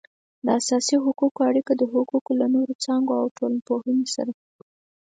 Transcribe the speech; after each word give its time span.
د 0.45 0.47
اساسي 0.59 0.95
حقوقو 1.05 1.41
اړیکه 1.49 1.73
د 1.77 1.83
حقوقو 1.93 2.31
له 2.41 2.45
نورو 2.53 2.73
څانګو 2.83 3.13
او 3.21 3.27
ټولنپوهنې 3.37 4.07
سره 4.15 4.31